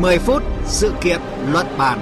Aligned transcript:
10 0.00 0.18
phút 0.18 0.42
sự 0.66 0.92
kiện 1.00 1.20
luận 1.52 1.66
bàn. 1.78 1.98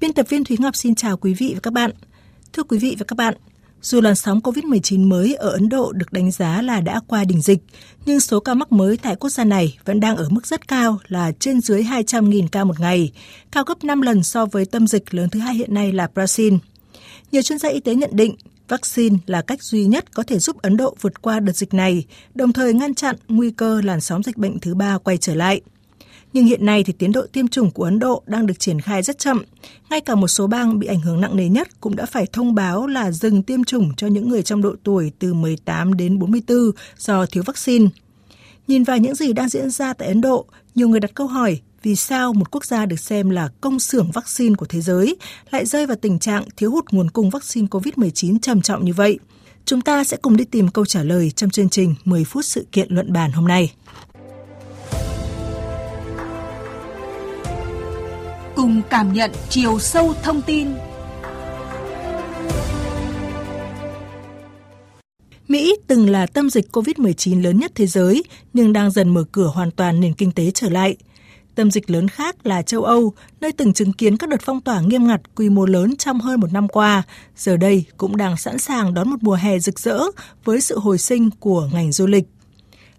Biên 0.00 0.12
tập 0.12 0.26
viên 0.28 0.44
Thúy 0.44 0.56
Ngọc 0.60 0.76
xin 0.76 0.94
chào 0.94 1.16
quý 1.16 1.34
vị 1.34 1.50
và 1.54 1.60
các 1.62 1.72
bạn. 1.72 1.90
Thưa 2.52 2.62
quý 2.62 2.78
vị 2.78 2.96
và 2.98 3.04
các 3.08 3.16
bạn, 3.16 3.34
dù 3.80 4.00
làn 4.00 4.14
sóng 4.14 4.40
COVID-19 4.40 5.08
mới 5.08 5.34
ở 5.34 5.50
Ấn 5.50 5.68
Độ 5.68 5.92
được 5.92 6.12
đánh 6.12 6.30
giá 6.30 6.62
là 6.62 6.80
đã 6.80 7.00
qua 7.06 7.24
đỉnh 7.24 7.40
dịch, 7.40 7.58
nhưng 8.06 8.20
số 8.20 8.40
ca 8.40 8.54
mắc 8.54 8.72
mới 8.72 8.96
tại 8.96 9.16
quốc 9.16 9.30
gia 9.30 9.44
này 9.44 9.78
vẫn 9.84 10.00
đang 10.00 10.16
ở 10.16 10.28
mức 10.28 10.46
rất 10.46 10.68
cao 10.68 10.98
là 11.08 11.32
trên 11.38 11.60
dưới 11.60 11.82
200.000 11.82 12.48
ca 12.52 12.64
một 12.64 12.80
ngày, 12.80 13.12
cao 13.52 13.64
gấp 13.64 13.84
5 13.84 14.02
lần 14.02 14.22
so 14.22 14.46
với 14.46 14.64
tâm 14.64 14.86
dịch 14.86 15.14
lớn 15.14 15.30
thứ 15.30 15.40
hai 15.40 15.54
hiện 15.54 15.74
nay 15.74 15.92
là 15.92 16.08
Brazil. 16.14 16.58
Nhiều 17.32 17.42
chuyên 17.42 17.58
gia 17.58 17.68
y 17.68 17.80
tế 17.80 17.94
nhận 17.94 18.10
định 18.12 18.36
vaccine 18.72 19.16
là 19.26 19.42
cách 19.42 19.62
duy 19.62 19.84
nhất 19.84 20.14
có 20.14 20.22
thể 20.22 20.38
giúp 20.38 20.62
Ấn 20.62 20.76
Độ 20.76 20.96
vượt 21.00 21.22
qua 21.22 21.40
đợt 21.40 21.56
dịch 21.56 21.74
này, 21.74 22.04
đồng 22.34 22.52
thời 22.52 22.74
ngăn 22.74 22.94
chặn 22.94 23.16
nguy 23.28 23.50
cơ 23.50 23.80
làn 23.84 24.00
sóng 24.00 24.22
dịch 24.22 24.36
bệnh 24.36 24.60
thứ 24.60 24.74
ba 24.74 24.98
quay 24.98 25.16
trở 25.16 25.34
lại. 25.34 25.60
Nhưng 26.32 26.44
hiện 26.44 26.66
nay 26.66 26.84
thì 26.84 26.92
tiến 26.92 27.12
độ 27.12 27.26
tiêm 27.32 27.48
chủng 27.48 27.70
của 27.70 27.84
Ấn 27.84 27.98
Độ 27.98 28.22
đang 28.26 28.46
được 28.46 28.58
triển 28.58 28.80
khai 28.80 29.02
rất 29.02 29.18
chậm. 29.18 29.44
Ngay 29.90 30.00
cả 30.00 30.14
một 30.14 30.28
số 30.28 30.46
bang 30.46 30.78
bị 30.78 30.86
ảnh 30.86 31.00
hưởng 31.00 31.20
nặng 31.20 31.36
nề 31.36 31.48
nhất 31.48 31.80
cũng 31.80 31.96
đã 31.96 32.06
phải 32.06 32.26
thông 32.32 32.54
báo 32.54 32.86
là 32.86 33.10
dừng 33.10 33.42
tiêm 33.42 33.64
chủng 33.64 33.94
cho 33.96 34.06
những 34.06 34.28
người 34.28 34.42
trong 34.42 34.62
độ 34.62 34.74
tuổi 34.82 35.12
từ 35.18 35.34
18 35.34 35.94
đến 35.94 36.18
44 36.18 36.58
do 36.98 37.26
thiếu 37.26 37.42
vaccine. 37.46 37.86
Nhìn 38.68 38.84
vào 38.84 38.98
những 38.98 39.14
gì 39.14 39.32
đang 39.32 39.48
diễn 39.48 39.70
ra 39.70 39.92
tại 39.92 40.08
Ấn 40.08 40.20
Độ, 40.20 40.46
nhiều 40.74 40.88
người 40.88 41.00
đặt 41.00 41.10
câu 41.14 41.26
hỏi 41.26 41.60
vì 41.82 41.96
sao 41.96 42.32
một 42.32 42.50
quốc 42.50 42.64
gia 42.64 42.86
được 42.86 43.00
xem 43.00 43.30
là 43.30 43.48
công 43.60 43.80
xưởng 43.80 44.10
vaccine 44.10 44.54
của 44.54 44.66
thế 44.66 44.80
giới 44.80 45.16
lại 45.50 45.66
rơi 45.66 45.86
vào 45.86 45.96
tình 45.96 46.18
trạng 46.18 46.44
thiếu 46.56 46.70
hụt 46.70 46.84
nguồn 46.90 47.10
cung 47.10 47.30
vaccine 47.30 47.66
COVID-19 47.66 48.38
trầm 48.42 48.62
trọng 48.62 48.84
như 48.84 48.92
vậy. 48.92 49.18
Chúng 49.64 49.80
ta 49.80 50.04
sẽ 50.04 50.16
cùng 50.16 50.36
đi 50.36 50.44
tìm 50.44 50.68
câu 50.68 50.86
trả 50.86 51.02
lời 51.02 51.30
trong 51.30 51.50
chương 51.50 51.68
trình 51.68 51.94
10 52.04 52.24
phút 52.24 52.44
sự 52.44 52.66
kiện 52.72 52.88
luận 52.90 53.12
bàn 53.12 53.32
hôm 53.32 53.48
nay. 53.48 53.72
cùng 58.62 58.82
cảm 58.90 59.12
nhận 59.12 59.30
chiều 59.48 59.78
sâu 59.78 60.14
thông 60.22 60.42
tin. 60.42 60.68
Mỹ 65.48 65.76
từng 65.86 66.10
là 66.10 66.26
tâm 66.26 66.50
dịch 66.50 66.66
COVID-19 66.72 67.42
lớn 67.42 67.58
nhất 67.58 67.72
thế 67.74 67.86
giới 67.86 68.24
nhưng 68.52 68.72
đang 68.72 68.90
dần 68.90 69.14
mở 69.14 69.24
cửa 69.32 69.50
hoàn 69.54 69.70
toàn 69.70 70.00
nền 70.00 70.14
kinh 70.14 70.32
tế 70.32 70.50
trở 70.50 70.68
lại. 70.68 70.96
Tâm 71.54 71.70
dịch 71.70 71.90
lớn 71.90 72.08
khác 72.08 72.46
là 72.46 72.62
châu 72.62 72.84
Âu, 72.84 73.12
nơi 73.40 73.52
từng 73.52 73.72
chứng 73.72 73.92
kiến 73.92 74.16
các 74.16 74.28
đợt 74.28 74.40
phong 74.42 74.60
tỏa 74.60 74.80
nghiêm 74.80 75.06
ngặt 75.06 75.20
quy 75.34 75.48
mô 75.48 75.66
lớn 75.66 75.96
trong 75.96 76.20
hơn 76.20 76.40
một 76.40 76.52
năm 76.52 76.68
qua, 76.68 77.02
giờ 77.36 77.56
đây 77.56 77.84
cũng 77.96 78.16
đang 78.16 78.36
sẵn 78.36 78.58
sàng 78.58 78.94
đón 78.94 79.10
một 79.10 79.16
mùa 79.20 79.34
hè 79.34 79.58
rực 79.58 79.78
rỡ 79.78 80.00
với 80.44 80.60
sự 80.60 80.78
hồi 80.78 80.98
sinh 80.98 81.30
của 81.40 81.68
ngành 81.72 81.92
du 81.92 82.06
lịch. 82.06 82.24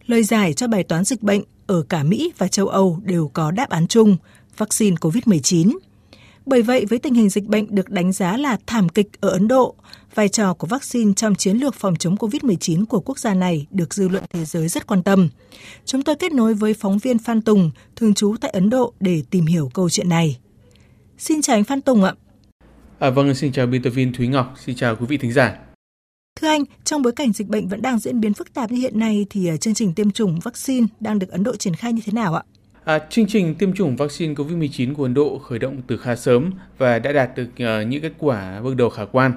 Lời 0.06 0.24
giải 0.24 0.54
cho 0.54 0.68
bài 0.68 0.84
toán 0.84 1.04
dịch 1.04 1.24
bệnh 1.24 1.42
ở 1.68 1.84
cả 1.90 2.04
Mỹ 2.04 2.34
và 2.38 2.48
châu 2.48 2.68
Âu 2.68 3.00
đều 3.04 3.28
có 3.34 3.52
đáp 3.52 3.70
án 3.70 3.88
chung, 3.88 4.18
vaccine 4.58 4.96
COVID-19. 4.96 5.78
Bởi 6.46 6.62
vậy, 6.62 6.86
với 6.90 7.00
tình 7.00 7.14
hình 7.14 7.30
dịch 7.30 7.46
bệnh 7.46 7.76
được 7.76 7.90
đánh 7.90 8.12
giá 8.12 8.38
là 8.38 8.58
thảm 8.68 8.90
kịch 8.90 9.08
ở 9.22 9.30
Ấn 9.30 9.48
Độ, 9.48 9.76
vai 10.16 10.30
trò 10.30 10.54
của 10.54 10.68
vaccine 10.68 11.14
trong 11.16 11.36
chiến 11.36 11.58
lược 11.58 11.76
phòng 11.76 11.96
chống 11.96 12.16
COVID-19 12.16 12.86
của 12.86 13.00
quốc 13.00 13.20
gia 13.20 13.34
này 13.34 13.68
được 13.72 13.94
dư 13.94 14.08
luận 14.08 14.24
thế 14.34 14.46
giới 14.46 14.68
rất 14.68 14.88
quan 14.88 15.04
tâm. 15.04 15.30
Chúng 15.86 16.02
tôi 16.02 16.16
kết 16.16 16.32
nối 16.32 16.54
với 16.54 16.74
phóng 16.74 16.98
viên 16.98 17.18
Phan 17.20 17.42
Tùng, 17.42 17.72
thường 17.96 18.14
trú 18.14 18.36
tại 18.42 18.52
Ấn 18.52 18.70
Độ 18.70 18.94
để 19.00 19.24
tìm 19.30 19.46
hiểu 19.46 19.70
câu 19.74 19.90
chuyện 19.90 20.10
này. 20.10 20.38
Xin 21.18 21.42
chào 21.42 21.56
anh 21.56 21.64
Phan 21.64 21.82
Tùng 21.82 22.04
ạ. 22.04 22.14
À, 23.00 23.10
vâng, 23.10 23.36
xin 23.36 23.52
chào 23.52 23.68
biên 23.68 23.84
tập 23.84 23.90
viên 23.90 24.14
Thúy 24.14 24.28
Ngọc, 24.28 24.54
xin 24.66 24.76
chào 24.76 24.96
quý 24.96 25.06
vị 25.10 25.18
thính 25.18 25.34
giả. 25.34 25.60
Thưa 26.42 26.48
anh, 26.48 26.64
trong 26.84 27.02
bối 27.02 27.14
cảnh 27.14 27.34
dịch 27.34 27.48
bệnh 27.48 27.68
vẫn 27.68 27.82
đang 27.82 28.00
diễn 28.00 28.20
biến 28.20 28.34
phức 28.34 28.54
tạp 28.54 28.72
như 28.72 28.78
hiện 28.78 29.00
nay 29.00 29.26
thì 29.30 29.48
à, 29.48 29.58
chương 29.58 29.74
trình 29.74 29.94
tiêm 29.94 30.12
chủng 30.12 30.40
vaccine 30.40 30.88
đang 31.00 31.20
được 31.20 31.30
Ấn 31.30 31.44
Độ 31.44 31.56
triển 31.56 31.76
khai 31.76 31.94
như 31.94 32.02
thế 32.06 32.14
nào 32.14 32.34
ạ? 32.34 32.44
À, 32.86 33.00
chương 33.10 33.28
trình 33.28 33.56
tiêm 33.56 33.74
chủng 33.74 33.96
vaccine 33.96 34.34
COVID-19 34.34 34.96
của 34.96 35.04
Ấn 35.04 35.14
Độ 35.14 35.38
khởi 35.38 35.60
động 35.60 35.82
từ 35.88 35.98
khá 35.98 36.16
sớm 36.16 36.52
và 36.78 37.00
đã 37.00 37.12
đạt 37.12 37.30
được 37.36 37.44
uh, 37.44 37.88
những 37.88 38.02
kết 38.02 38.12
quả 38.18 38.62
bước 38.62 38.76
đầu 38.76 38.90
khả 38.90 39.06
quan. 39.06 39.32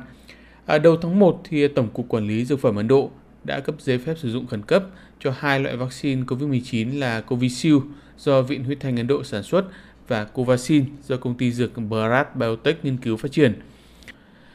À, 0.66 0.78
đầu 0.78 0.96
tháng 0.96 1.18
1 1.18 1.40
thì 1.44 1.68
Tổng 1.68 1.88
cục 1.88 2.08
Quản 2.08 2.28
lý 2.28 2.44
Dược 2.44 2.60
phẩm 2.60 2.76
Ấn 2.76 2.88
Độ 2.88 3.10
đã 3.44 3.60
cấp 3.60 3.74
giấy 3.78 3.98
phép 3.98 4.14
sử 4.18 4.30
dụng 4.30 4.46
khẩn 4.46 4.62
cấp 4.62 4.84
cho 5.20 5.32
hai 5.38 5.60
loại 5.60 5.76
vaccine 5.76 6.22
COVID-19 6.22 6.98
là 6.98 7.20
Covishield 7.20 7.82
do 8.18 8.42
Viện 8.42 8.64
Huyết 8.64 8.80
Thanh 8.80 8.96
Ấn 8.96 9.06
Độ 9.06 9.24
sản 9.24 9.42
xuất 9.42 9.64
và 10.08 10.24
Covaxin 10.24 10.84
do 11.02 11.16
công 11.16 11.34
ty 11.34 11.52
dược 11.52 11.70
Bharat 11.76 12.36
Biotech 12.36 12.84
nghiên 12.84 12.96
cứu 12.96 13.16
phát 13.16 13.32
triển. 13.32 13.60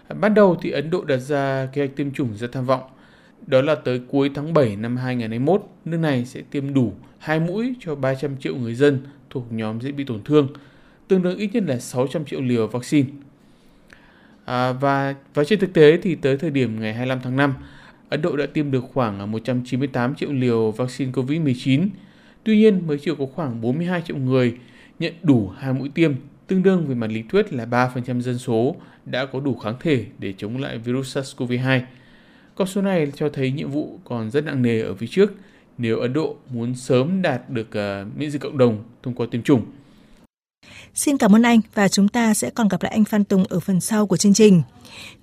À, 0.08 0.14
ban 0.14 0.34
đầu 0.34 0.58
thì 0.62 0.72
Ấn 0.72 0.90
Độ 0.90 1.04
đặt 1.04 1.18
ra 1.18 1.68
kế 1.74 1.82
hoạch 1.82 1.96
tiêm 1.96 2.12
chủng 2.12 2.38
rất 2.38 2.52
tham 2.52 2.66
vọng– 2.66 2.82
đó 3.52 3.62
là 3.62 3.76
tới 3.76 4.02
cuối 4.08 4.32
tháng 4.34 4.54
7 4.54 4.76
năm 4.76 4.98
2021, 4.98 5.62
nước 5.86 5.98
này 5.98 6.26
sẽ 6.26 6.42
tiêm 6.52 6.74
đủ 6.74 6.94
hai 7.18 7.40
mũi 7.40 7.76
cho 7.80 7.96
300 7.96 8.38
triệu 8.38 8.56
người 8.56 8.76
dân 8.76 9.00
thuộc 9.30 9.52
nhóm 9.52 9.82
dễ 9.82 9.92
bị 9.92 10.04
tổn 10.04 10.24
thương, 10.24 10.48
tương 11.08 11.22
đương 11.22 11.38
ít 11.38 11.50
nhất 11.54 11.64
là 11.68 11.80
600 11.80 12.26
triệu 12.26 12.42
liều 12.42 12.68
vaccine. 12.68 13.10
À, 14.46 14.72
và, 14.72 15.16
và 15.34 15.44
trên 15.44 15.60
thực 15.60 15.74
tế 15.74 15.98
thì 15.98 16.16
tới 16.16 16.38
thời 16.38 16.52
điểm 16.52 16.80
ngày 16.80 16.94
25 16.94 17.20
tháng 17.24 17.36
5, 17.36 17.54
Ấn 18.10 18.22
Độ 18.22 18.38
đã 18.38 18.46
tiêm 18.46 18.72
được 18.72 18.84
khoảng 18.94 19.32
198 19.32 20.16
triệu 20.16 20.34
liều 20.34 20.72
vaccine 20.72 21.12
COVID-19. 21.12 21.88
Tuy 22.44 22.58
nhiên, 22.58 22.88
mới 22.88 22.98
chỉ 22.98 23.12
có 23.20 23.26
khoảng 23.26 23.62
42 23.62 24.02
triệu 24.02 24.18
người 24.18 24.58
nhận 25.00 25.14
đủ 25.24 25.52
hai 25.58 25.74
mũi 25.74 25.90
tiêm, 25.94 26.14
tương 26.48 26.64
đương 26.64 26.88
về 26.88 26.96
mặt 26.96 27.08
lý 27.08 27.24
thuyết 27.30 27.54
là 27.54 27.66
3% 27.66 28.22
dân 28.22 28.38
số 28.38 28.76
đã 29.06 29.26
có 29.26 29.40
đủ 29.40 29.56
kháng 29.56 29.76
thể 29.80 30.06
để 30.20 30.34
chống 30.38 30.58
lại 30.58 30.78
virus 30.78 31.18
SARS-CoV-2. 31.18 31.82
Con 32.56 32.68
số 32.68 32.82
này 32.82 33.12
cho 33.16 33.30
thấy 33.30 33.52
nhiệm 33.52 33.72
vụ 33.72 34.00
còn 34.04 34.32
rất 34.32 34.46
nặng 34.46 34.62
nề 34.62 34.82
ở 34.82 34.96
phía 34.96 35.08
trước 35.08 35.34
nếu 35.78 36.00
Ấn 36.00 36.14
Độ 36.14 36.36
muốn 36.50 36.76
sớm 36.76 37.22
đạt 37.22 37.50
được 37.50 37.68
uh, 37.68 38.18
miễn 38.18 38.32
dịch 38.32 38.42
cộng 38.42 38.58
đồng 38.58 38.84
thông 39.04 39.14
qua 39.14 39.28
tiêm 39.32 39.44
chủng. 39.44 39.66
Xin 40.94 41.18
cảm 41.18 41.36
ơn 41.36 41.44
anh 41.44 41.62
và 41.74 41.88
chúng 41.88 42.08
ta 42.08 42.34
sẽ 42.34 42.50
còn 42.50 42.68
gặp 42.68 42.84
lại 42.84 42.92
anh 42.92 43.06
Phan 43.06 43.24
Tùng 43.24 43.44
ở 43.50 43.60
phần 43.60 43.82
sau 43.82 44.08
của 44.08 44.18
chương 44.18 44.34
trình. 44.34 44.62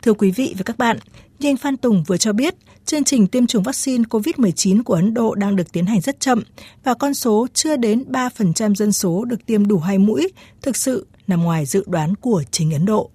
Thưa 0.02 0.12
quý 0.12 0.30
vị 0.30 0.54
và 0.58 0.62
các 0.62 0.78
bạn, 0.78 0.98
như 1.38 1.48
anh 1.48 1.56
Phan 1.56 1.76
Tùng 1.76 2.04
vừa 2.06 2.16
cho 2.16 2.32
biết, 2.32 2.54
chương 2.84 3.04
trình 3.04 3.26
tiêm 3.26 3.46
chủng 3.46 3.62
vaccine 3.62 4.04
COVID-19 4.04 4.82
của 4.82 4.94
Ấn 4.94 5.14
Độ 5.14 5.34
đang 5.34 5.56
được 5.56 5.72
tiến 5.72 5.86
hành 5.86 6.00
rất 6.00 6.20
chậm 6.20 6.42
và 6.84 6.94
con 6.94 7.14
số 7.14 7.46
chưa 7.54 7.76
đến 7.76 8.04
3% 8.08 8.74
dân 8.74 8.92
số 8.92 9.24
được 9.24 9.46
tiêm 9.46 9.66
đủ 9.66 9.78
hai 9.78 9.98
mũi 9.98 10.32
thực 10.62 10.76
sự 10.76 11.06
nằm 11.26 11.42
ngoài 11.42 11.66
dự 11.66 11.84
đoán 11.86 12.14
của 12.14 12.42
chính 12.50 12.72
Ấn 12.72 12.84
Độ. 12.84 13.10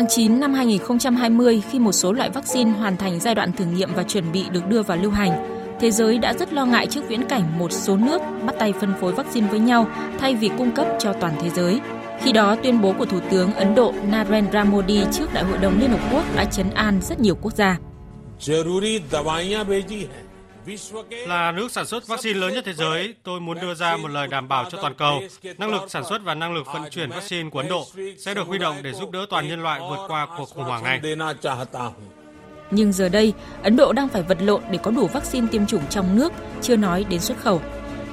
Tháng 0.00 0.08
9 0.08 0.40
năm 0.40 0.54
2020, 0.54 1.62
khi 1.70 1.78
một 1.78 1.92
số 1.92 2.12
loại 2.12 2.30
vaccine 2.30 2.70
hoàn 2.70 2.96
thành 2.96 3.20
giai 3.20 3.34
đoạn 3.34 3.52
thử 3.52 3.64
nghiệm 3.64 3.94
và 3.94 4.02
chuẩn 4.02 4.32
bị 4.32 4.44
được 4.52 4.66
đưa 4.68 4.82
vào 4.82 4.96
lưu 4.96 5.10
hành, 5.10 5.30
thế 5.80 5.90
giới 5.90 6.18
đã 6.18 6.34
rất 6.34 6.52
lo 6.52 6.66
ngại 6.66 6.86
trước 6.86 7.08
viễn 7.08 7.24
cảnh 7.28 7.58
một 7.58 7.72
số 7.72 7.96
nước 7.96 8.22
bắt 8.46 8.54
tay 8.58 8.72
phân 8.80 8.94
phối 9.00 9.12
vaccine 9.12 9.48
với 9.48 9.58
nhau 9.58 9.86
thay 10.18 10.34
vì 10.34 10.50
cung 10.58 10.70
cấp 10.70 10.86
cho 10.98 11.12
toàn 11.12 11.34
thế 11.42 11.50
giới. 11.50 11.80
Khi 12.20 12.32
đó, 12.32 12.56
tuyên 12.62 12.80
bố 12.80 12.92
của 12.92 13.04
Thủ 13.04 13.20
tướng 13.30 13.52
Ấn 13.52 13.74
Độ 13.74 13.94
Narendra 14.10 14.64
Modi 14.64 15.04
trước 15.12 15.34
Đại 15.34 15.44
hội 15.44 15.58
đồng 15.58 15.80
Liên 15.80 15.90
Hợp 15.90 16.10
Quốc 16.12 16.24
đã 16.36 16.44
chấn 16.44 16.70
an 16.70 17.00
rất 17.02 17.20
nhiều 17.20 17.34
quốc 17.40 17.52
gia. 17.56 17.78
Là 21.26 21.52
nước 21.52 21.70
sản 21.70 21.86
xuất 21.86 22.06
vaccine 22.06 22.38
lớn 22.38 22.54
nhất 22.54 22.64
thế 22.66 22.72
giới, 22.72 23.14
tôi 23.22 23.40
muốn 23.40 23.60
đưa 23.60 23.74
ra 23.74 23.96
một 23.96 24.08
lời 24.08 24.28
đảm 24.28 24.48
bảo 24.48 24.70
cho 24.70 24.78
toàn 24.82 24.94
cầu. 24.94 25.22
Năng 25.58 25.70
lực 25.70 25.82
sản 25.88 26.04
xuất 26.08 26.24
và 26.24 26.34
năng 26.34 26.54
lực 26.54 26.66
vận 26.74 26.82
chuyển 26.90 27.10
vaccine 27.10 27.50
của 27.50 27.58
Ấn 27.58 27.68
Độ 27.68 27.86
sẽ 28.18 28.34
được 28.34 28.46
huy 28.46 28.58
động 28.58 28.76
để 28.82 28.92
giúp 28.92 29.10
đỡ 29.10 29.26
toàn 29.30 29.48
nhân 29.48 29.62
loại 29.62 29.80
vượt 29.90 30.06
qua 30.08 30.26
cuộc 30.38 30.44
khủng 30.44 30.64
hoảng 30.64 30.84
này. 30.84 31.00
Nhưng 32.70 32.92
giờ 32.92 33.08
đây, 33.08 33.32
Ấn 33.62 33.76
Độ 33.76 33.92
đang 33.92 34.08
phải 34.08 34.22
vật 34.22 34.38
lộn 34.40 34.62
để 34.70 34.78
có 34.82 34.90
đủ 34.90 35.06
vaccine 35.06 35.46
tiêm 35.50 35.66
chủng 35.66 35.86
trong 35.90 36.16
nước, 36.16 36.32
chưa 36.62 36.76
nói 36.76 37.04
đến 37.08 37.20
xuất 37.20 37.38
khẩu. 37.38 37.62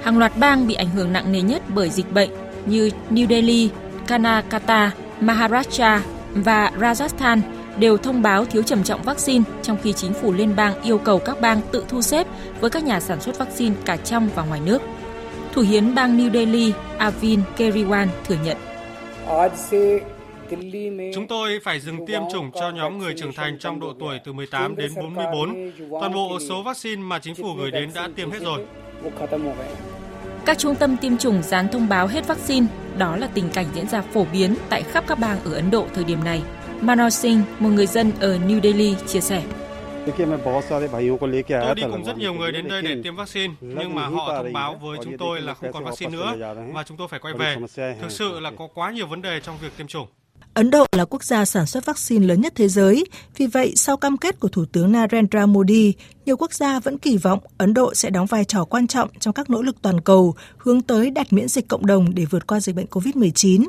Hàng 0.03 0.17
loạt 0.17 0.38
bang 0.38 0.67
bị 0.67 0.73
ảnh 0.75 0.89
hưởng 0.89 1.13
nặng 1.13 1.31
nề 1.31 1.41
nhất 1.41 1.61
bởi 1.67 1.89
dịch 1.89 2.11
bệnh 2.11 2.29
như 2.65 2.89
New 3.11 3.27
Delhi, 3.27 3.69
Karnataka, 4.07 4.91
Maharashtra 5.19 6.01
và 6.31 6.71
Rajasthan 6.79 7.41
đều 7.79 7.97
thông 7.97 8.21
báo 8.21 8.45
thiếu 8.45 8.63
trầm 8.63 8.83
trọng 8.83 9.03
vaccine 9.03 9.44
trong 9.63 9.77
khi 9.83 9.94
chính 9.94 10.13
phủ 10.13 10.33
liên 10.33 10.56
bang 10.56 10.81
yêu 10.83 10.97
cầu 10.97 11.19
các 11.19 11.41
bang 11.41 11.62
tự 11.71 11.85
thu 11.88 12.01
xếp 12.01 12.27
với 12.62 12.69
các 12.69 12.83
nhà 12.83 13.00
sản 13.00 13.21
xuất 13.21 13.38
vaccine 13.38 13.75
cả 13.85 13.97
trong 13.97 14.29
và 14.35 14.44
ngoài 14.44 14.62
nước. 14.65 14.81
Thủ 15.53 15.62
hiến 15.62 15.95
bang 15.95 16.18
New 16.18 16.33
Delhi 16.33 16.74
Arvind 16.97 17.44
Kejriwal 17.57 18.07
thừa 18.25 18.38
nhận. 18.44 18.57
Chúng 21.13 21.27
tôi 21.27 21.59
phải 21.63 21.79
dừng 21.79 22.06
tiêm 22.07 22.21
chủng 22.33 22.51
cho 22.53 22.69
nhóm 22.69 22.97
người 22.97 23.13
trưởng 23.18 23.33
thành 23.33 23.57
trong 23.59 23.80
độ 23.80 23.94
tuổi 24.00 24.19
từ 24.25 24.33
18 24.33 24.75
đến 24.75 24.91
44. 24.95 25.71
Toàn 26.00 26.13
bộ 26.13 26.39
số 26.50 26.63
vaccine 26.63 27.01
mà 27.01 27.19
chính 27.19 27.35
phủ 27.35 27.53
gửi 27.57 27.71
đến 27.71 27.89
đã 27.95 28.09
tiêm 28.15 28.31
hết 28.31 28.39
rồi. 28.41 28.65
Các 30.45 30.57
trung 30.57 30.75
tâm 30.75 30.97
tiêm 30.97 31.18
chủng 31.18 31.44
dán 31.44 31.68
thông 31.71 31.89
báo 31.89 32.07
hết 32.07 32.27
vaccine, 32.27 32.68
đó 32.97 33.15
là 33.18 33.27
tình 33.33 33.50
cảnh 33.50 33.65
diễn 33.73 33.88
ra 33.88 34.01
phổ 34.01 34.25
biến 34.33 34.56
tại 34.69 34.83
khắp 34.83 35.03
các 35.07 35.19
bang 35.19 35.38
ở 35.45 35.53
Ấn 35.53 35.71
Độ 35.71 35.85
thời 35.94 36.03
điểm 36.03 36.23
này. 36.23 36.41
Manoj 36.81 37.09
Singh, 37.09 37.44
một 37.59 37.69
người 37.69 37.88
dân 37.88 38.12
ở 38.19 38.38
New 38.38 38.62
Delhi, 38.63 38.95
chia 39.07 39.21
sẻ. 39.21 39.44
Tôi 40.06 41.75
đi 41.75 41.83
cùng 41.91 42.03
rất 42.03 42.18
nhiều 42.18 42.33
người 42.33 42.51
đến 42.51 42.68
đây 42.68 42.81
để 42.81 43.01
tiêm 43.03 43.15
vaccine, 43.15 43.53
nhưng 43.62 43.95
mà 43.95 44.07
họ 44.07 44.35
thông 44.38 44.53
báo 44.53 44.79
với 44.81 44.97
chúng 45.03 45.18
tôi 45.18 45.41
là 45.41 45.53
không 45.53 45.74
còn 45.74 45.83
vaccine 45.83 46.12
nữa 46.12 46.35
và 46.74 46.83
chúng 46.83 46.97
tôi 46.97 47.07
phải 47.07 47.19
quay 47.19 47.33
về. 47.33 47.56
Thực 48.01 48.12
sự 48.12 48.39
là 48.39 48.51
có 48.57 48.68
quá 48.74 48.91
nhiều 48.91 49.07
vấn 49.07 49.21
đề 49.21 49.39
trong 49.44 49.57
việc 49.62 49.69
tiêm 49.77 49.88
chủng. 49.88 50.07
Ấn 50.53 50.69
Độ 50.69 50.85
là 50.91 51.06
quốc 51.06 51.24
gia 51.24 51.45
sản 51.45 51.65
xuất 51.65 51.85
vaccine 51.85 52.25
lớn 52.25 52.41
nhất 52.41 52.53
thế 52.56 52.68
giới, 52.68 53.06
vì 53.38 53.47
vậy 53.47 53.73
sau 53.75 53.97
cam 53.97 54.18
kết 54.18 54.39
của 54.39 54.47
Thủ 54.47 54.65
tướng 54.65 54.91
Narendra 54.91 55.45
Modi, 55.45 55.94
nhiều 56.25 56.38
quốc 56.38 56.53
gia 56.53 56.80
vẫn 56.80 56.97
kỳ 56.97 57.18
vọng 57.18 57.39
Ấn 57.57 57.73
Độ 57.73 57.94
sẽ 57.94 58.09
đóng 58.09 58.25
vai 58.25 58.45
trò 58.45 58.65
quan 58.65 58.88
trọng 58.88 59.09
trong 59.19 59.33
các 59.33 59.50
nỗ 59.50 59.62
lực 59.62 59.81
toàn 59.81 60.01
cầu 60.01 60.35
hướng 60.57 60.81
tới 60.81 61.09
đạt 61.09 61.33
miễn 61.33 61.47
dịch 61.47 61.68
cộng 61.68 61.85
đồng 61.85 62.15
để 62.15 62.25
vượt 62.25 62.47
qua 62.47 62.59
dịch 62.59 62.75
bệnh 62.75 62.85
COVID-19. 62.85 63.65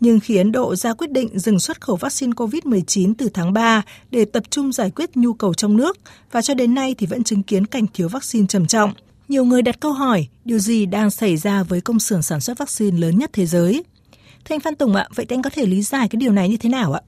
Nhưng 0.00 0.20
khi 0.20 0.36
Ấn 0.36 0.52
Độ 0.52 0.76
ra 0.76 0.94
quyết 0.94 1.10
định 1.10 1.38
dừng 1.38 1.58
xuất 1.58 1.80
khẩu 1.80 1.96
vaccine 1.96 2.32
COVID-19 2.32 3.14
từ 3.18 3.28
tháng 3.34 3.52
3 3.52 3.82
để 4.10 4.24
tập 4.24 4.42
trung 4.50 4.72
giải 4.72 4.90
quyết 4.90 5.16
nhu 5.16 5.34
cầu 5.34 5.54
trong 5.54 5.76
nước 5.76 5.98
và 6.32 6.42
cho 6.42 6.54
đến 6.54 6.74
nay 6.74 6.94
thì 6.98 7.06
vẫn 7.06 7.24
chứng 7.24 7.42
kiến 7.42 7.66
cảnh 7.66 7.86
thiếu 7.94 8.08
vaccine 8.08 8.46
trầm 8.46 8.66
trọng, 8.66 8.92
nhiều 9.28 9.44
người 9.44 9.62
đặt 9.62 9.80
câu 9.80 9.92
hỏi 9.92 10.26
điều 10.44 10.58
gì 10.58 10.86
đang 10.86 11.10
xảy 11.10 11.36
ra 11.36 11.62
với 11.62 11.80
công 11.80 11.98
xưởng 11.98 12.22
sản 12.22 12.40
xuất 12.40 12.58
vaccine 12.58 12.98
lớn 12.98 13.18
nhất 13.18 13.30
thế 13.32 13.46
giới. 13.46 13.84
Thanh 14.44 14.60
Phan 14.60 14.74
Tùng 14.74 14.94
ạ, 14.94 15.08
vậy 15.14 15.26
anh 15.28 15.42
có 15.42 15.50
thể 15.50 15.66
lý 15.66 15.82
giải 15.82 16.08
cái 16.08 16.16
điều 16.16 16.32
này 16.32 16.48
như 16.48 16.56
thế 16.56 16.68
nào 16.68 16.92
ạ? 16.92 17.00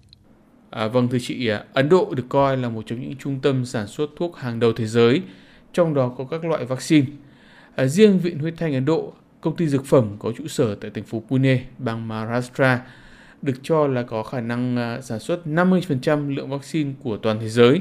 À, 0.70 0.88
vâng 0.88 1.08
thưa 1.08 1.18
chị, 1.22 1.50
Ấn 1.72 1.88
Độ 1.88 2.14
được 2.14 2.26
coi 2.28 2.56
là 2.56 2.68
một 2.68 2.82
trong 2.86 3.00
những 3.00 3.16
trung 3.16 3.40
tâm 3.42 3.66
sản 3.66 3.86
xuất 3.86 4.10
thuốc 4.18 4.36
hàng 4.36 4.60
đầu 4.60 4.72
thế 4.72 4.86
giới, 4.86 5.22
trong 5.72 5.94
đó 5.94 6.14
có 6.18 6.24
các 6.24 6.44
loại 6.44 6.64
vaccine. 6.64 7.06
À, 7.74 7.86
riêng 7.86 8.18
Viện 8.18 8.38
Huyết 8.38 8.54
Thanh 8.56 8.74
Ấn 8.74 8.84
Độ, 8.84 9.12
công 9.40 9.56
ty 9.56 9.66
dược 9.66 9.84
phẩm 9.84 10.16
có 10.18 10.32
trụ 10.38 10.46
sở 10.48 10.74
tại 10.74 10.90
thành 10.94 11.04
phố 11.04 11.22
Pune, 11.28 11.64
bang 11.78 12.08
Maharashtra, 12.08 12.80
được 13.42 13.56
cho 13.62 13.86
là 13.86 14.02
có 14.02 14.22
khả 14.22 14.40
năng 14.40 14.98
sản 15.02 15.18
xuất 15.18 15.46
50% 15.46 16.34
lượng 16.34 16.50
vaccine 16.50 16.92
của 17.02 17.16
toàn 17.16 17.40
thế 17.40 17.48
giới. 17.48 17.80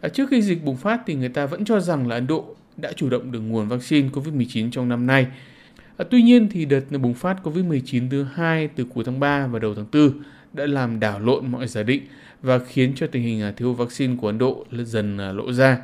À, 0.00 0.08
trước 0.08 0.30
khi 0.30 0.42
dịch 0.42 0.64
bùng 0.64 0.76
phát 0.76 1.00
thì 1.06 1.14
người 1.14 1.28
ta 1.28 1.46
vẫn 1.46 1.64
cho 1.64 1.80
rằng 1.80 2.08
là 2.08 2.14
Ấn 2.14 2.26
Độ 2.26 2.44
đã 2.76 2.92
chủ 2.92 3.10
động 3.10 3.32
được 3.32 3.40
nguồn 3.40 3.68
vaccine 3.68 4.08
COVID-19 4.08 4.70
trong 4.70 4.88
năm 4.88 5.06
nay– 5.06 5.26
À, 6.00 6.04
tuy 6.10 6.22
nhiên 6.22 6.48
thì 6.48 6.64
đợt 6.64 6.80
bùng 7.00 7.14
phát 7.14 7.36
Covid-19 7.44 8.10
thứ 8.10 8.22
hai 8.34 8.68
từ 8.68 8.84
cuối 8.94 9.04
tháng 9.04 9.20
3 9.20 9.46
và 9.46 9.58
đầu 9.58 9.74
tháng 9.74 9.86
4 9.92 10.12
đã 10.52 10.66
làm 10.66 11.00
đảo 11.00 11.20
lộn 11.20 11.52
mọi 11.52 11.66
giả 11.66 11.82
định 11.82 12.02
và 12.42 12.58
khiến 12.58 12.92
cho 12.96 13.06
tình 13.06 13.22
hình 13.22 13.42
à, 13.42 13.52
thiếu 13.56 13.72
vaccine 13.72 14.16
của 14.20 14.26
Ấn 14.26 14.38
Độ 14.38 14.66
dần 14.70 15.18
à, 15.18 15.32
lộ 15.32 15.52
ra. 15.52 15.78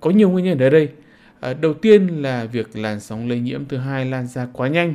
Có 0.00 0.10
nhiều 0.10 0.30
nguyên 0.30 0.44
nhân 0.44 0.58
ở 0.58 0.70
đây. 0.70 0.88
Ờ, 1.44 1.54
đầu 1.54 1.74
tiên 1.74 2.06
là 2.06 2.44
việc 2.44 2.76
làn 2.76 3.00
sóng 3.00 3.28
lây 3.28 3.40
nhiễm 3.40 3.64
thứ 3.64 3.76
hai 3.76 4.04
lan 4.04 4.26
ra 4.26 4.46
quá 4.52 4.68
nhanh 4.68 4.94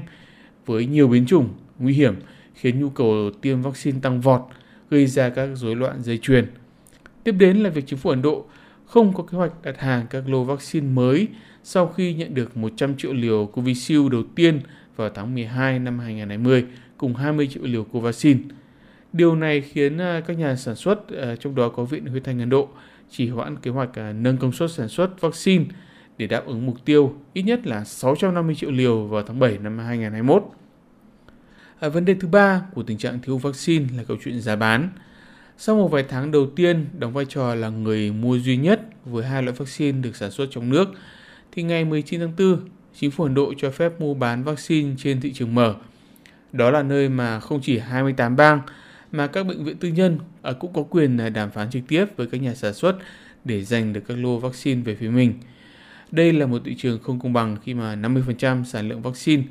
với 0.66 0.86
nhiều 0.86 1.08
biến 1.08 1.26
chủng 1.26 1.50
nguy 1.80 1.94
hiểm 1.94 2.16
khiến 2.54 2.80
nhu 2.80 2.90
cầu 2.90 3.32
tiêm 3.42 3.62
vaccine 3.62 4.00
tăng 4.02 4.22
vọt, 4.22 4.42
gây 4.90 5.08
ra 5.08 5.30
các 5.30 5.50
rối 5.56 5.76
loạn 5.76 6.02
dây 6.04 6.18
chuyền. 6.18 6.48
Tiếp 7.24 7.32
đến 7.32 7.58
là 7.58 7.70
việc 7.70 7.84
chính 7.88 8.00
phủ 8.00 8.10
Ấn 8.10 8.22
Độ 8.22 8.46
không 8.86 9.14
có 9.14 9.24
kế 9.24 9.38
hoạch 9.38 9.52
đặt 9.64 9.80
hàng 9.80 10.06
các 10.10 10.30
lô 10.30 10.44
vaccine 10.44 10.88
mới 10.88 11.28
sau 11.64 11.88
khi 11.88 12.14
nhận 12.14 12.34
được 12.34 12.58
100 12.58 12.98
triệu 12.98 13.14
liều 13.14 13.46
Covishield 13.46 14.12
đầu 14.12 14.24
tiên 14.36 14.60
vào 14.96 15.10
tháng 15.10 15.36
12 15.36 15.80
năm 15.80 16.00
2020 16.00 16.66
cùng 16.98 17.16
20 17.16 17.48
triệu 17.48 17.64
liều 17.64 17.84
Covaxin. 17.84 18.44
Điều 19.14 19.36
này 19.36 19.62
khiến 19.62 19.98
ờ, 19.98 20.22
các 20.22 20.38
nhà 20.38 20.56
sản 20.56 20.76
xuất, 20.76 21.10
ờ, 21.10 21.36
trong 21.36 21.56
đó 21.56 21.70
có 21.70 21.84
Viện 21.84 22.06
Huyết 22.06 22.24
Thanh 22.24 22.40
Ấn 22.40 22.50
Độ, 22.50 22.70
chỉ 23.10 23.30
hoãn 23.30 23.56
kế 23.58 23.72
hoạch 23.72 23.90
nâng 24.16 24.38
công 24.38 24.52
suất 24.52 24.72
sản 24.72 24.88
xuất 24.88 25.22
vaccine 25.22 25.66
để 26.20 26.28
đáp 26.28 26.46
ứng 26.46 26.66
mục 26.66 26.86
tiêu 26.86 27.16
ít 27.34 27.42
nhất 27.42 27.68
là 27.68 27.84
650 27.84 28.56
triệu 28.56 28.72
liều 28.72 29.06
vào 29.06 29.24
tháng 29.24 29.40
7 29.40 29.58
năm 29.58 29.78
2021. 29.78 30.44
À, 31.80 31.90
vấn 31.90 32.06
đề 32.06 32.16
thứ 32.20 32.28
ba 32.28 32.62
của 32.74 32.84
tình 32.84 32.98
trạng 32.98 33.20
thiếu 33.20 33.38
vaccine 33.38 33.86
là 33.98 34.04
câu 34.04 34.18
chuyện 34.24 34.42
giá 34.42 34.56
bán. 34.56 34.90
Sau 35.58 35.76
một 35.76 35.88
vài 35.88 36.04
tháng 36.10 36.32
đầu 36.32 36.48
tiên 36.56 36.86
đóng 36.94 37.14
vai 37.14 37.26
trò 37.30 37.56
là 37.56 37.70
người 37.70 38.12
mua 38.12 38.38
duy 38.38 38.58
nhất 38.58 38.82
với 39.06 39.26
hai 39.26 39.44
loại 39.44 39.56
vaccine 39.58 40.02
được 40.02 40.16
sản 40.16 40.32
xuất 40.32 40.48
trong 40.52 40.70
nước, 40.70 40.90
thì 41.52 41.64
ngày 41.64 41.86
19 41.86 42.20
tháng 42.20 42.34
4, 42.38 42.60
chính 42.94 43.12
phủ 43.12 43.24
Ấn 43.24 43.34
Độ 43.34 43.54
cho 43.58 43.72
phép 43.72 44.02
mua 44.02 44.14
bán 44.14 44.44
vaccine 44.44 44.96
trên 44.98 45.22
thị 45.22 45.34
trường 45.34 45.56
mở. 45.56 45.76
Đó 46.52 46.72
là 46.72 46.84
nơi 46.84 47.10
mà 47.10 47.40
không 47.40 47.60
chỉ 47.62 47.78
28 47.78 48.36
bang 48.36 48.62
mà 49.12 49.28
các 49.28 49.44
bệnh 49.44 49.64
viện 49.64 49.78
tư 49.78 49.90
nhân 49.90 50.20
à, 50.42 50.52
cũng 50.60 50.74
có 50.74 50.84
quyền 50.84 51.18
à, 51.18 51.30
đàm 51.30 51.52
phán 51.52 51.70
trực 51.70 51.84
tiếp 51.88 52.06
với 52.18 52.28
các 52.28 52.42
nhà 52.42 52.56
sản 52.56 52.74
xuất 52.74 52.98
để 53.46 53.64
giành 53.64 53.94
được 53.94 54.02
các 54.08 54.18
lô 54.18 54.38
vaccine 54.38 54.82
về 54.82 54.96
phía 54.96 55.10
mình. 55.10 55.34
Đây 56.12 56.34
là 56.34 56.46
một 56.46 56.62
thị 56.66 56.76
trường 56.78 57.00
không 57.04 57.20
công 57.20 57.34
bằng 57.34 57.58
khi 57.64 57.74
mà 57.74 57.96
50% 57.96 58.64
sản 58.64 58.90
lượng 58.90 59.02
vaccine 59.02 59.44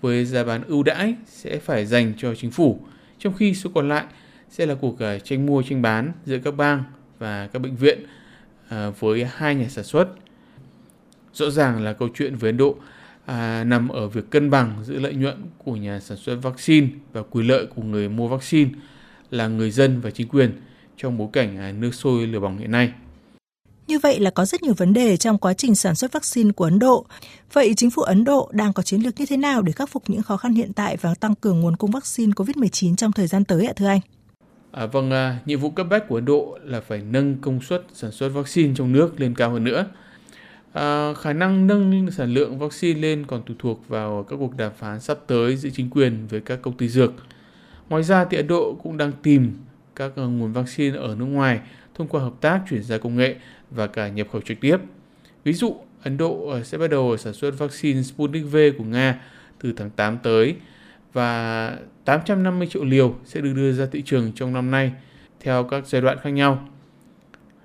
với 0.00 0.24
giá 0.24 0.44
bán 0.44 0.64
ưu 0.64 0.82
đãi 0.82 1.14
sẽ 1.26 1.58
phải 1.58 1.86
dành 1.86 2.12
cho 2.18 2.34
chính 2.34 2.50
phủ, 2.50 2.80
trong 3.18 3.34
khi 3.34 3.54
số 3.54 3.70
còn 3.74 3.88
lại 3.88 4.04
sẽ 4.50 4.66
là 4.66 4.74
cuộc 4.74 4.98
à, 4.98 5.18
tranh 5.18 5.46
mua 5.46 5.62
tranh 5.62 5.82
bán 5.82 6.12
giữa 6.26 6.38
các 6.38 6.50
bang 6.50 6.84
và 7.18 7.46
các 7.46 7.58
bệnh 7.58 7.76
viện 7.76 7.98
à, 8.68 8.90
với 8.90 9.24
hai 9.24 9.54
nhà 9.54 9.68
sản 9.68 9.84
xuất 9.84 10.08
Rõ 11.36 11.50
ràng 11.50 11.84
là 11.84 11.92
câu 11.92 12.08
chuyện 12.14 12.36
với 12.36 12.48
Ấn 12.48 12.56
Độ 12.56 12.76
à, 13.26 13.64
nằm 13.64 13.88
ở 13.88 14.08
việc 14.08 14.30
cân 14.30 14.50
bằng 14.50 14.76
giữa 14.84 14.98
lợi 14.98 15.14
nhuận 15.14 15.36
của 15.58 15.76
nhà 15.76 16.00
sản 16.00 16.18
xuất 16.18 16.36
vaccine 16.42 16.88
và 17.12 17.22
quyền 17.22 17.46
lợi 17.46 17.66
của 17.66 17.82
người 17.82 18.08
mua 18.08 18.28
vaccine 18.28 18.70
là 19.30 19.48
người 19.48 19.70
dân 19.70 20.00
và 20.00 20.10
chính 20.10 20.28
quyền 20.28 20.52
trong 20.96 21.18
bối 21.18 21.28
cảnh 21.32 21.58
à, 21.58 21.72
nước 21.72 21.94
sôi 21.94 22.26
lửa 22.26 22.40
bỏng 22.40 22.58
hiện 22.58 22.70
nay. 22.70 22.92
Như 23.86 23.98
vậy 23.98 24.20
là 24.20 24.30
có 24.30 24.44
rất 24.44 24.62
nhiều 24.62 24.74
vấn 24.76 24.92
đề 24.92 25.16
trong 25.16 25.38
quá 25.38 25.52
trình 25.54 25.74
sản 25.74 25.94
xuất 25.94 26.12
vaccine 26.12 26.52
của 26.52 26.64
Ấn 26.64 26.78
Độ. 26.78 27.06
Vậy 27.52 27.74
chính 27.76 27.90
phủ 27.90 28.02
Ấn 28.02 28.24
Độ 28.24 28.50
đang 28.52 28.72
có 28.72 28.82
chiến 28.82 29.00
lược 29.00 29.20
như 29.20 29.26
thế 29.26 29.36
nào 29.36 29.62
để 29.62 29.72
khắc 29.72 29.90
phục 29.90 30.02
những 30.06 30.22
khó 30.22 30.36
khăn 30.36 30.54
hiện 30.54 30.72
tại 30.72 30.96
và 30.96 31.14
tăng 31.14 31.34
cường 31.34 31.60
nguồn 31.60 31.76
cung 31.76 31.90
vaccine 31.90 32.32
COVID-19 32.32 32.96
trong 32.96 33.12
thời 33.12 33.26
gian 33.26 33.44
tới 33.44 33.66
ạ 33.66 33.72
thưa 33.76 33.86
anh? 33.86 34.00
À, 34.72 34.86
vâng, 34.86 35.10
à, 35.10 35.38
nhiệm 35.46 35.60
vụ 35.60 35.70
cấp 35.70 35.86
bách 35.90 36.08
của 36.08 36.14
Ấn 36.14 36.24
Độ 36.24 36.58
là 36.62 36.80
phải 36.80 36.98
nâng 36.98 37.36
công 37.40 37.62
suất 37.62 37.82
sản 37.94 38.12
xuất 38.12 38.28
vaccine 38.28 38.74
trong 38.76 38.92
nước 38.92 39.20
lên 39.20 39.34
cao 39.34 39.50
hơn 39.50 39.64
nữa. 39.64 39.86
À, 40.72 41.14
khả 41.14 41.32
năng 41.32 41.66
nâng 41.66 42.10
sản 42.10 42.34
lượng 42.34 42.58
vaccine 42.58 43.00
lên 43.00 43.24
còn 43.26 43.42
tùy 43.46 43.56
thuộc 43.58 43.88
vào 43.88 44.26
các 44.28 44.36
cuộc 44.36 44.56
đàm 44.56 44.72
phán 44.78 45.00
sắp 45.00 45.18
tới 45.26 45.56
giữa 45.56 45.70
chính 45.72 45.90
quyền 45.90 46.26
với 46.26 46.40
các 46.40 46.62
công 46.62 46.76
ty 46.76 46.88
dược. 46.88 47.12
Ngoài 47.88 48.02
ra 48.02 48.24
thì 48.24 48.36
Ấn 48.36 48.46
Độ 48.46 48.76
cũng 48.82 48.96
đang 48.96 49.12
tìm 49.22 49.52
các 49.96 50.12
à, 50.16 50.22
nguồn 50.22 50.52
vaccine 50.52 50.98
ở 50.98 51.14
nước 51.18 51.24
ngoài 51.24 51.60
thông 51.94 52.08
qua 52.08 52.20
hợp 52.20 52.34
tác 52.40 52.60
chuyển 52.70 52.82
giao 52.82 52.98
công 52.98 53.16
nghệ 53.16 53.36
và 53.70 53.86
cả 53.86 54.08
nhập 54.08 54.26
khẩu 54.32 54.40
trực 54.40 54.60
tiếp. 54.60 54.76
Ví 55.44 55.52
dụ, 55.52 55.76
Ấn 56.02 56.16
Độ 56.16 56.48
ờ, 56.48 56.62
sẽ 56.62 56.78
bắt 56.78 56.90
đầu 56.90 57.16
sản 57.16 57.32
xuất 57.32 57.58
vaccine 57.58 58.02
Sputnik 58.02 58.44
V 58.52 58.56
của 58.78 58.84
Nga 58.84 59.20
từ 59.60 59.72
tháng 59.76 59.90
8 59.90 60.18
tới 60.22 60.56
và 61.12 61.76
850 62.04 62.68
triệu 62.70 62.84
liều 62.84 63.14
sẽ 63.24 63.40
được 63.40 63.52
đưa 63.56 63.72
ra 63.72 63.86
thị 63.92 64.02
trường 64.02 64.32
trong 64.34 64.52
năm 64.52 64.70
nay 64.70 64.92
theo 65.40 65.64
các 65.64 65.86
giai 65.86 66.02
đoạn 66.02 66.18
khác 66.22 66.30
nhau. 66.30 66.68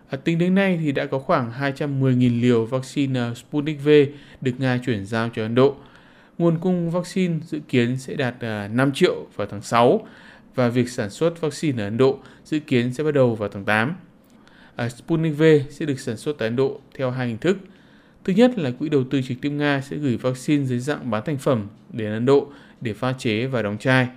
À, 0.09 0.17
tính 0.17 0.37
đến 0.37 0.55
nay 0.55 0.79
thì 0.81 0.91
đã 0.91 1.05
có 1.05 1.19
khoảng 1.19 1.51
210.000 1.51 2.41
liều 2.41 2.65
vaccine 2.65 3.19
ờ, 3.19 3.33
Sputnik 3.33 3.83
V 3.83 3.89
được 4.41 4.51
Nga 4.57 4.79
chuyển 4.85 5.05
giao 5.05 5.29
cho 5.29 5.41
Ấn 5.41 5.55
Độ. 5.55 5.75
Nguồn 6.37 6.59
cung 6.59 6.91
vaccine 6.91 7.39
dự 7.45 7.59
kiến 7.67 7.97
sẽ 7.97 8.15
đạt 8.15 8.35
ờ, 8.39 8.67
5 8.67 8.91
triệu 8.91 9.27
vào 9.35 9.47
tháng 9.47 9.61
6 9.61 10.07
và 10.55 10.69
việc 10.69 10.89
sản 10.89 11.09
xuất 11.09 11.41
vaccine 11.41 11.83
ở 11.83 11.85
Ấn 11.85 11.97
Độ 11.97 12.19
dự 12.43 12.59
kiến 12.59 12.93
sẽ 12.93 13.03
bắt 13.03 13.13
đầu 13.13 13.35
vào 13.35 13.49
tháng 13.49 13.65
8. 13.65 13.95
À, 14.75 14.89
Sputnik 14.89 15.37
V 15.37 15.43
sẽ 15.69 15.85
được 15.85 15.99
sản 15.99 16.17
xuất 16.17 16.37
tại 16.37 16.47
Ấn 16.47 16.55
Độ 16.55 16.79
theo 16.95 17.11
hai 17.11 17.27
hình 17.27 17.37
thức. 17.37 17.57
Thứ 18.23 18.33
nhất 18.33 18.59
là 18.59 18.71
quỹ 18.71 18.89
đầu 18.89 19.03
tư 19.03 19.21
trực 19.21 19.37
tiếp 19.41 19.49
Nga 19.49 19.81
sẽ 19.81 19.97
gửi 19.97 20.17
vaccine 20.17 20.65
dưới 20.65 20.79
dạng 20.79 21.11
bán 21.11 21.23
thành 21.25 21.37
phẩm 21.37 21.67
đến 21.93 22.11
Ấn 22.11 22.25
Độ 22.25 22.51
để 22.81 22.93
pha 22.93 23.13
chế 23.13 23.45
và 23.45 23.61
đóng 23.61 23.77
chai. 23.77 24.07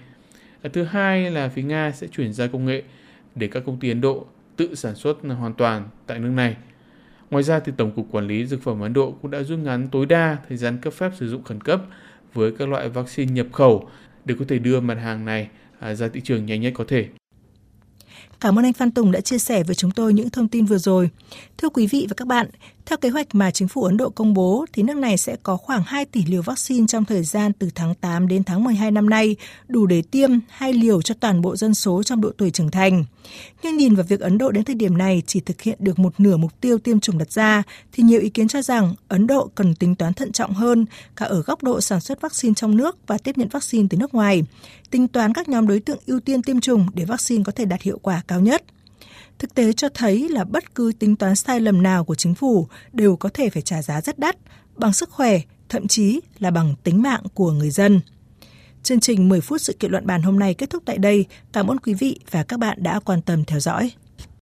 À, 0.62 0.70
thứ 0.72 0.84
hai 0.84 1.30
là 1.30 1.48
phía 1.48 1.62
Nga 1.62 1.90
sẽ 1.90 2.06
chuyển 2.06 2.32
giao 2.32 2.48
công 2.48 2.66
nghệ 2.66 2.82
để 3.34 3.46
các 3.46 3.62
công 3.66 3.80
ty 3.80 3.88
Ấn 3.88 4.00
Độ 4.00 4.26
tự 4.56 4.74
sản 4.74 4.94
xuất 4.94 5.18
hoàn 5.22 5.54
toàn 5.54 5.88
tại 6.06 6.18
nước 6.18 6.30
này. 6.30 6.56
Ngoài 7.30 7.42
ra 7.42 7.60
thì 7.60 7.72
Tổng 7.76 7.92
cục 7.92 8.06
Quản 8.10 8.26
lý 8.26 8.46
Dược 8.46 8.62
phẩm 8.62 8.80
Ấn 8.80 8.92
Độ 8.92 9.14
cũng 9.22 9.30
đã 9.30 9.42
rút 9.42 9.58
ngắn 9.58 9.88
tối 9.88 10.06
đa 10.06 10.36
thời 10.48 10.56
gian 10.56 10.78
cấp 10.78 10.92
phép 10.92 11.10
sử 11.16 11.28
dụng 11.28 11.42
khẩn 11.42 11.60
cấp 11.60 11.82
với 12.34 12.52
các 12.58 12.68
loại 12.68 12.88
vaccine 12.88 13.32
nhập 13.32 13.46
khẩu 13.52 13.88
để 14.24 14.34
có 14.38 14.44
thể 14.48 14.58
đưa 14.58 14.80
mặt 14.80 14.94
hàng 14.94 15.24
này 15.24 15.48
à, 15.78 15.94
ra 15.94 16.08
thị 16.08 16.20
trường 16.24 16.46
nhanh 16.46 16.60
nhất 16.60 16.72
có 16.76 16.84
thể. 16.88 17.08
Cảm 18.40 18.58
ơn 18.58 18.64
anh 18.64 18.72
Phan 18.72 18.90
Tùng 18.90 19.12
đã 19.12 19.20
chia 19.20 19.38
sẻ 19.38 19.62
với 19.62 19.74
chúng 19.74 19.90
tôi 19.90 20.12
những 20.12 20.30
thông 20.30 20.48
tin 20.48 20.64
vừa 20.64 20.78
rồi. 20.78 21.10
Thưa 21.58 21.68
quý 21.68 21.86
vị 21.86 22.06
và 22.08 22.14
các 22.16 22.28
bạn, 22.28 22.46
theo 22.86 22.98
kế 22.98 23.08
hoạch 23.08 23.34
mà 23.34 23.50
chính 23.50 23.68
phủ 23.68 23.82
Ấn 23.82 23.96
Độ 23.96 24.10
công 24.10 24.34
bố, 24.34 24.66
thì 24.72 24.82
nước 24.82 24.96
này 24.96 25.16
sẽ 25.16 25.36
có 25.42 25.56
khoảng 25.56 25.82
2 25.86 26.04
tỷ 26.04 26.24
liều 26.24 26.42
vaccine 26.42 26.86
trong 26.86 27.04
thời 27.04 27.22
gian 27.22 27.52
từ 27.52 27.68
tháng 27.74 27.94
8 27.94 28.28
đến 28.28 28.44
tháng 28.44 28.64
12 28.64 28.90
năm 28.90 29.10
nay, 29.10 29.36
đủ 29.68 29.86
để 29.86 30.02
tiêm 30.02 30.30
hai 30.48 30.72
liều 30.72 31.02
cho 31.02 31.14
toàn 31.20 31.40
bộ 31.40 31.56
dân 31.56 31.74
số 31.74 32.02
trong 32.02 32.20
độ 32.20 32.30
tuổi 32.36 32.50
trưởng 32.50 32.70
thành. 32.70 33.04
Nhưng 33.62 33.76
nhìn 33.76 33.94
vào 33.94 34.04
việc 34.08 34.20
Ấn 34.20 34.38
Độ 34.38 34.50
đến 34.50 34.64
thời 34.64 34.74
điểm 34.74 34.98
này 34.98 35.22
chỉ 35.26 35.40
thực 35.40 35.60
hiện 35.60 35.78
được 35.80 35.98
một 35.98 36.20
nửa 36.20 36.36
mục 36.36 36.60
tiêu 36.60 36.78
tiêm 36.78 37.00
chủng 37.00 37.18
đặt 37.18 37.32
ra, 37.32 37.62
thì 37.92 38.02
nhiều 38.02 38.20
ý 38.20 38.28
kiến 38.28 38.48
cho 38.48 38.62
rằng 38.62 38.94
Ấn 39.08 39.26
Độ 39.26 39.50
cần 39.54 39.74
tính 39.74 39.94
toán 39.94 40.14
thận 40.14 40.32
trọng 40.32 40.52
hơn 40.52 40.86
cả 41.16 41.26
ở 41.26 41.42
góc 41.42 41.62
độ 41.62 41.80
sản 41.80 42.00
xuất 42.00 42.20
vaccine 42.20 42.54
trong 42.54 42.76
nước 42.76 42.98
và 43.06 43.18
tiếp 43.18 43.38
nhận 43.38 43.48
vaccine 43.48 43.86
từ 43.90 43.96
nước 43.96 44.14
ngoài, 44.14 44.44
tính 44.90 45.08
toán 45.08 45.34
các 45.34 45.48
nhóm 45.48 45.66
đối 45.66 45.80
tượng 45.80 45.98
ưu 46.06 46.20
tiên 46.20 46.42
tiêm 46.42 46.60
chủng 46.60 46.86
để 46.94 47.04
vaccine 47.04 47.44
có 47.44 47.52
thể 47.52 47.64
đạt 47.64 47.82
hiệu 47.82 47.98
quả 48.02 48.22
cao 48.34 48.40
nhất. 48.40 48.64
Thực 49.38 49.54
tế 49.54 49.72
cho 49.72 49.88
thấy 49.94 50.28
là 50.28 50.44
bất 50.44 50.74
cứ 50.74 50.92
tính 50.98 51.16
toán 51.16 51.36
sai 51.36 51.60
lầm 51.60 51.82
nào 51.82 52.04
của 52.04 52.14
chính 52.14 52.34
phủ 52.34 52.68
đều 52.92 53.16
có 53.16 53.28
thể 53.34 53.50
phải 53.50 53.62
trả 53.62 53.82
giá 53.82 54.00
rất 54.00 54.18
đắt, 54.18 54.36
bằng 54.76 54.92
sức 54.92 55.10
khỏe, 55.10 55.40
thậm 55.68 55.88
chí 55.88 56.20
là 56.38 56.50
bằng 56.50 56.74
tính 56.82 57.02
mạng 57.02 57.22
của 57.34 57.52
người 57.52 57.70
dân. 57.70 58.00
Chương 58.82 59.00
trình 59.00 59.28
10 59.28 59.40
phút 59.40 59.60
sự 59.60 59.72
kiện 59.72 59.90
luận 59.90 60.06
bàn 60.06 60.22
hôm 60.22 60.38
nay 60.38 60.54
kết 60.54 60.70
thúc 60.70 60.82
tại 60.86 60.98
đây. 60.98 61.26
Cảm 61.52 61.66
ơn 61.66 61.78
quý 61.78 61.94
vị 61.94 62.20
và 62.30 62.42
các 62.42 62.58
bạn 62.58 62.82
đã 62.82 63.00
quan 63.00 63.22
tâm 63.22 63.44
theo 63.44 63.60
dõi. 63.60 63.90